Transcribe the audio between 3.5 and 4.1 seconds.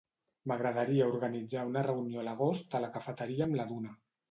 la Duna.